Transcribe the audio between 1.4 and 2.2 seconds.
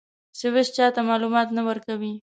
نه ورکوي.